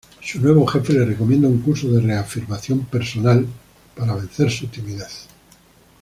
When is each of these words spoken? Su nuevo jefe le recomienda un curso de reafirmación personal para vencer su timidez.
Su 0.19 0.39
nuevo 0.41 0.65
jefe 0.65 0.93
le 0.93 1.05
recomienda 1.05 1.47
un 1.47 1.61
curso 1.61 1.87
de 1.91 2.01
reafirmación 2.01 2.85
personal 2.85 3.45
para 3.95 4.15
vencer 4.15 4.49
su 4.49 4.65
timidez. 4.65 5.27